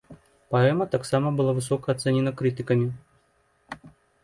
[0.53, 2.91] Паэма таксама была высока ацэнена крытыкамі.